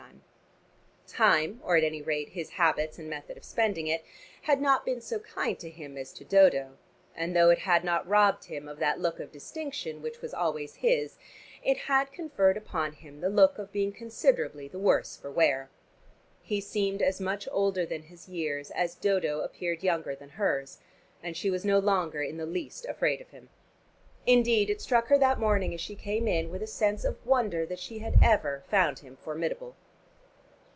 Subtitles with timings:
[1.17, 4.03] Time, or at any rate, his habits and method of spending it,
[4.43, 6.77] had not been so kind to him as to Dodo
[7.13, 10.75] and though it had not robbed him of that look of distinction which was always
[10.75, 11.17] his
[11.65, 15.69] it had conferred upon him the look of being considerably the worse for wear.
[16.41, 20.79] He seemed as much older than his years as Dodo appeared younger than hers,
[21.21, 23.49] and she was no longer in the least afraid of him.
[24.25, 27.65] Indeed it struck her that morning as she came in, with a sense of wonder,
[27.65, 29.75] that she had ever found him formidable.